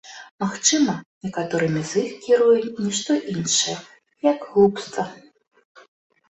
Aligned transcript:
Магчыма, 0.43 0.93
некаторымі 1.27 1.83
з 1.89 2.03
іх 2.03 2.15
кіруе 2.23 2.57
ні 2.85 2.91
што 3.01 3.19
іншае, 3.35 3.77
як 4.29 4.49
глупства. 4.55 5.05